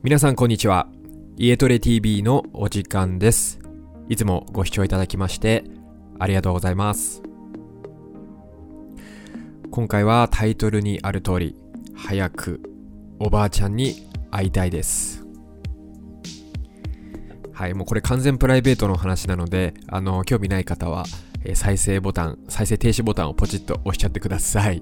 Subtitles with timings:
[0.00, 0.86] 皆さんこんにちは。
[1.36, 3.58] 家トレ TV のお時間です。
[4.08, 5.64] いつもご視聴いただきまして
[6.20, 7.20] ありがとうございます。
[9.72, 11.56] 今回はタイトルにある通り、
[11.96, 12.62] 早く
[13.18, 15.26] おばあちゃんに会いたいです。
[17.52, 21.06] はい、もうこれ完全プライベートの話なので、あの、興味ない方は、
[21.44, 24.80] え再生ボタン、再生停止ボタンをポチッと押しちゃってください。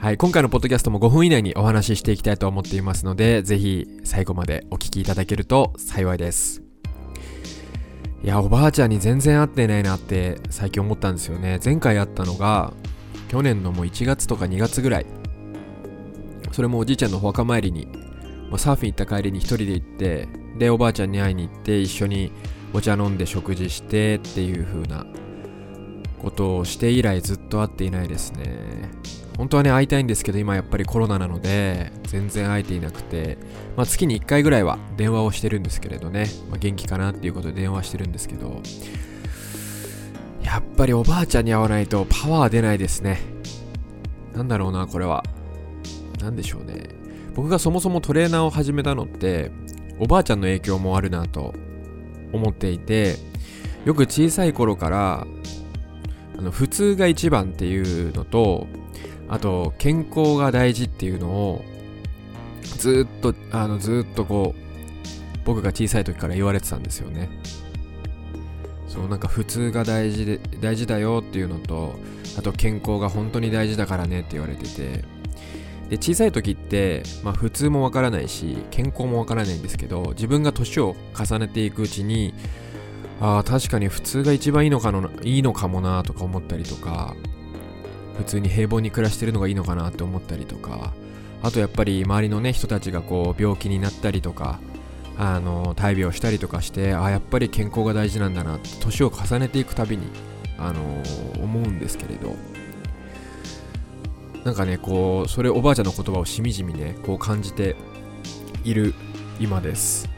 [0.00, 6.62] はい、今回のポッドキャストも5分以内にお話ししていきたいと思っていますので、ぜひ最後までお聞きいただけると幸いです。
[8.22, 11.58] いや、おばあちゃんに全然会ってないなって最近思ったんですよね。
[11.64, 12.72] 前回会ったのが、
[13.26, 15.06] 去年のもう1月とか2月ぐらい。
[16.52, 17.88] それもおじいちゃんのお墓参りに、
[18.50, 20.28] まあ、サーフィン行った帰りに一人で行って、
[20.58, 22.30] で、おばあちゃんに会いに行って、一緒に
[22.72, 25.04] お茶飲んで食事してっていう風な
[26.22, 28.87] ことをして以来ずっと会っていないですね。
[29.38, 33.38] 本当はね、会いたいんですけど、今やっぱりコロナなので、全然会えていなくて、
[33.76, 38.60] まあ、月に1回ぐらいは電話をしてるんですけれどね、まあ、元気かなっていうことで電話してるんですけど、
[40.42, 43.20] やっぱりおばあちゃんに会わないとパワー出ないですね。
[44.34, 45.22] なんだろうな、これは。
[46.20, 46.88] なんでしょうね。
[47.36, 49.52] 僕がそもそもトレーナーを始めたのって、
[50.00, 51.54] おばあちゃんの影響もあるなと
[52.32, 53.16] 思っていて、
[53.84, 55.26] よく小さい頃から、
[56.36, 58.66] あの普通が一番っていうのと、
[59.28, 61.64] あと健康が大事っていうのを
[62.78, 67.28] ずっとあのずっとこう僕が小さい時から言われてたんですよね。
[68.86, 71.94] そうなんか普通が大事で大事だよっていうのと
[72.38, 75.04] あと健康が本当に大事だからねって言われてて。
[75.88, 82.34] で小さい時って、まあ、普通もわからないし健康もわからないんですけど自分が年を重ねていくうちに
[83.20, 87.16] ああ確かに普通が一番いいのかのいいのかもなとか思ったりとか
[88.18, 90.92] 普通に平凡に暮らしてるのがいいのかなって思ったりとか。
[91.42, 94.58] あとやっぱり周りのね人たちがこう病気になったりとか
[95.16, 100.06] あの大病したりとかしてあやっぱり健康が大事なんだなって年を重ねていくたびに
[100.58, 100.80] あの
[101.42, 102.34] 思うんですけれど。
[104.44, 107.76] なんかねこうそれおばあちゃんの言葉をしみじみねこう感じて
[108.64, 108.94] いる
[109.40, 110.08] 今です。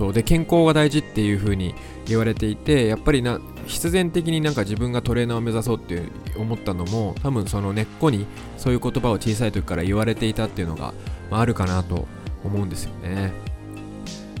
[0.00, 0.12] そう。
[0.14, 1.74] で健康が大事っていう風に
[2.06, 6.04] 言われていてやっぱりな必然的になんか自分がトレーナーを目指そうって
[6.38, 8.24] 思ったのも多分その根っこに
[8.56, 10.94] そういう言葉を小さい時から言われていたっていうのが、
[11.30, 12.08] まあ、あるかなと
[12.42, 13.34] 思うんですよね。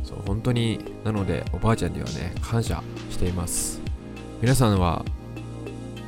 [0.02, 3.82] そう本当になのでおばあちゃんにはね感謝しています。
[4.40, 5.04] 皆さんは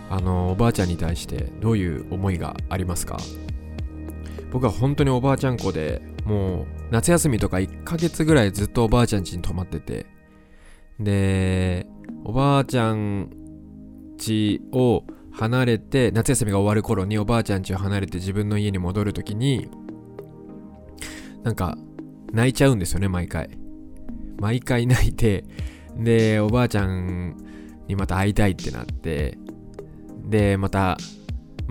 [0.09, 3.19] あのおばあちゃんに対してどういう思いがありますか？
[4.53, 10.07] 僕は本当におばあちゃん子でもう夏休みとか1ヶ月ぐらいずっとおばあちゃん家に泊まってて。
[11.01, 11.87] で
[12.25, 13.31] おばあちゃん
[14.19, 19.69] 家を離れて夏休みが終わる頃におばあちゃん家を離れて自分の家に戻るときに
[21.43, 21.77] なんか
[22.31, 23.51] 泣いちゃうんですよね毎回。
[24.39, 25.45] 毎回泣いて
[25.97, 27.37] でおばあちゃん
[27.89, 29.39] にまた会いたいってなって
[30.25, 30.99] でまた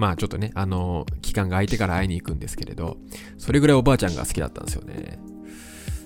[0.01, 2.97] まあちょっとねあの期間が空いてから会いに行くんですけれど
[3.37, 5.19] それぐらいおばあちゃんが好きだったんですよね。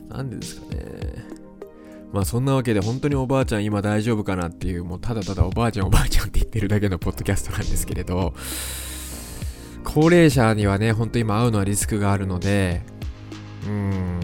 [0.09, 0.81] なんでですかね。
[2.11, 8.33] まあそんなわけで本当におばあちゃん今大丈夫かなっていう、もうただただおばあちゃんおばあちゃんって言ってるだけのポッドキャストなんですけれど、
[9.85, 12.83] 高齢者にはね、ほんと今会うのはリスクがあるので、
[13.63, 14.19] うーん、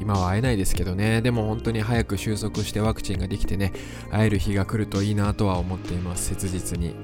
[0.00, 3.72] 今は会えないですけどね、でも本当に早く収束してワクチンができてね、
[4.10, 6.94] 会える日が来るといいなとは思っています、切実に。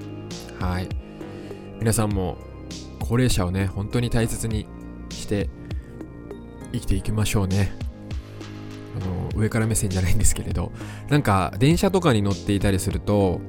[0.60, 0.88] はい。
[1.80, 2.38] 皆さんも
[3.00, 4.66] 高齢者をね、本当に大切に
[5.10, 5.50] して
[6.72, 7.72] 生きていきましょうね。
[8.96, 10.70] あの上から目線じゃないんですけれど
[11.08, 13.40] なんか電車とかに乗っていたりすると、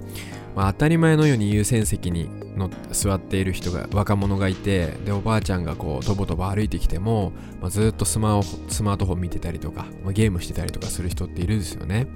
[0.56, 12.08] まあ、当たり前のように優先席にの座っている人が若者がいてでおばあちゃんがこうとぼとぼ歩いてきても、まあ、ずっとスマホスマートフォン見てたりとか、まあ、ゲームしてたりとかする人っているんですよね。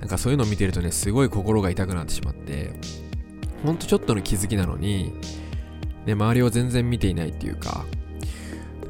[0.00, 2.72] なんかそういうのを見てるとねすごい心が痛くなってしまって
[3.62, 5.12] ほんとちょっとの気づきなのに、
[6.04, 7.86] ね、周りを全然見ていないっていうか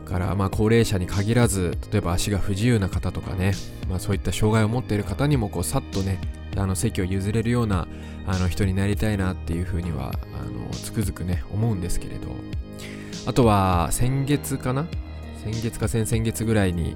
[0.04, 3.52] だからまあ高齢者に限らず例えば足が不自由な方とかね、
[3.88, 6.20] まあ、そういった障害を持っている方にもこうさっとね
[6.56, 7.86] あの席を譲れるような
[8.26, 12.28] あの人になりたいなっていうふうにはあのつくづくね思うんですけれど。
[13.28, 14.86] あとは先月かな？
[15.42, 16.94] 先月か先々月ぐらいに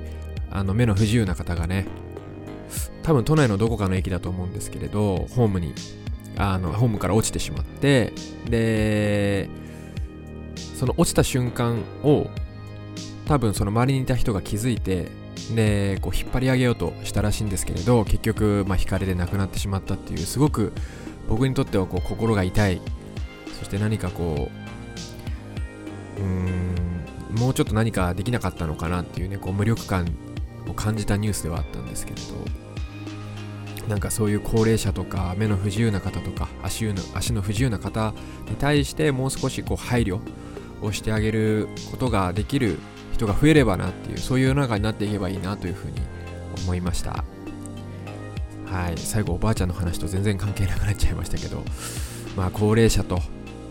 [0.49, 1.87] あの目の不自由な方がね
[3.03, 5.75] 多分都内のどこかの駅だと思うんですけれどホームに
[6.37, 8.13] あのホームから落ちてしまって
[8.49, 9.49] で
[10.77, 12.29] その落ちた瞬間を
[13.27, 15.09] 多分その周りにいた人が気づいて
[15.55, 20.73] でこう引っ張り上げようとしたらしいんですけれど結局、まあ、光で亡くなってしまったっていうすごく
[21.29, 22.81] 僕にとってはこう心が痛い。
[23.61, 24.49] そして何かこ
[26.19, 30.07] ううーんもうちょっと何かできなかったのかなっていうねこう無力感
[30.67, 38.15] を感じたニュースではあったんですけれどなんかそういう高齢者とか目の不自由な方とか足の足の不自由な方
[38.49, 40.21] に対してもう少しこう配慮
[40.81, 42.79] をしてあげることができる
[43.21, 46.01] 人が増えればなっていうそういう世の中になっていけばいいなというふうに
[46.65, 47.25] 思いました。
[48.65, 48.97] はい。
[48.97, 51.63] 最後おばあちゃんの話と全然関係なくなっちゃいましたけど。
[52.37, 53.21] まあ高齢者と、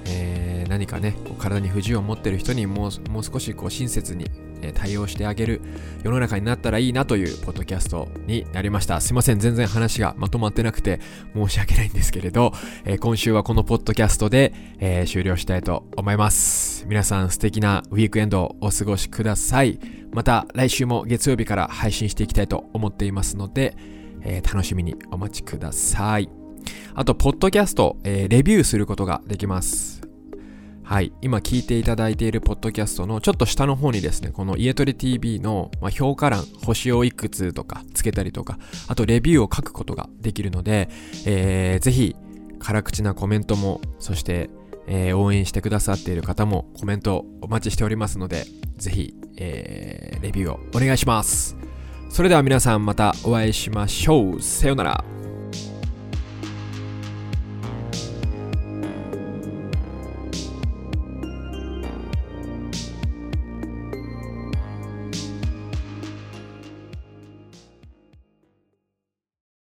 [0.06, 4.30] えー、何かねこう体に不自由を持ってる人にもうもう少しこう親切に
[4.74, 5.62] 対応してあげる
[6.04, 9.02] 世の中になったらいいなというポッドキャストになりました。
[9.02, 11.00] すいません、全然話がまとまってなくて
[11.34, 12.54] 申し訳ないんですけれど、
[12.86, 16.86] え、今週はこのポッドキャストで、え、終了したいと思います。
[16.88, 19.80] 皆さん素敵なウィークエンドをお過ごしください。
[20.12, 23.76] また来週も月曜日から配信していきたいと思っていますので、
[24.24, 26.30] え、楽しみにお待ちください。
[26.94, 30.09] あと、ポッドキャスト、え、レビューすることができます。
[30.90, 31.12] はい。
[31.22, 38.58] 今聞いていただいているポッドキャストのちょっと下の方にですね、この家取り TV の、評価欄、星をいくつとかつけたりとか、
[38.88, 40.90] あとレビューを書くことができるので、
[41.28, 42.16] えー、ぜひ、
[42.58, 44.50] 辛口なコメントも、そして、
[44.88, 48.46] えー、応援してくださっている方もコメントお待ちしておりますので、
[48.78, 51.56] ぜひ、えー、レビューをお願いします。
[52.10, 54.42] それでは皆さんまたお会いしましょう。
[54.42, 55.09] さようなら。